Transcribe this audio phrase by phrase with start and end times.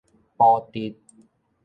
[0.35, 0.99] 埔直